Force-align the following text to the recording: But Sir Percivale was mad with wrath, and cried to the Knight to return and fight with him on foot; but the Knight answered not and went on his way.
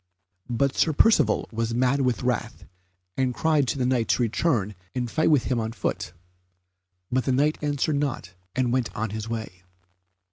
But 0.49 0.75
Sir 0.75 0.93
Percivale 0.93 1.47
was 1.51 1.75
mad 1.75 2.01
with 2.01 2.23
wrath, 2.23 2.65
and 3.15 3.35
cried 3.35 3.67
to 3.67 3.77
the 3.77 3.85
Knight 3.85 4.07
to 4.07 4.23
return 4.23 4.73
and 4.95 5.11
fight 5.11 5.29
with 5.29 5.43
him 5.43 5.59
on 5.59 5.73
foot; 5.73 6.13
but 7.11 7.25
the 7.25 7.31
Knight 7.31 7.59
answered 7.61 7.97
not 7.97 8.33
and 8.55 8.73
went 8.73 8.91
on 8.95 9.11
his 9.11 9.29
way. 9.29 9.61